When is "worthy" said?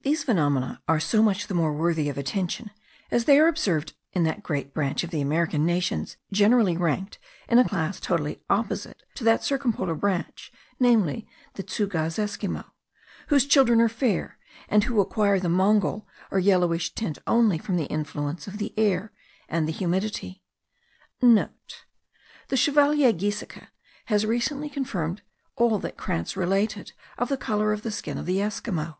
1.74-2.08